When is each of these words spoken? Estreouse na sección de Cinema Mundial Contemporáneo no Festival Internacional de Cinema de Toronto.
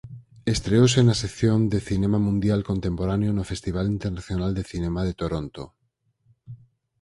Estreouse 0.53 0.99
na 1.03 1.15
sección 1.23 1.59
de 1.71 1.79
Cinema 1.89 2.19
Mundial 2.27 2.59
Contemporáneo 2.71 3.31
no 3.37 3.47
Festival 3.51 3.85
Internacional 3.95 4.51
de 4.57 4.67
Cinema 4.71 5.01
de 5.07 5.13
Toronto. 5.21 5.63